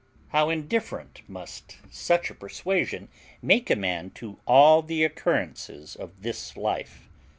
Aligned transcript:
How 0.29 0.49
indifferent 0.49 1.21
must 1.27 1.77
such 1.91 2.31
a 2.31 2.33
persuasion 2.33 3.07
make 3.39 3.69
a 3.69 3.75
man 3.75 4.09
to 4.15 4.39
all 4.47 4.81
the 4.81 5.03
occurrences 5.03 5.95
of 5.95 6.23
this 6.23 6.57
life! 6.57 7.07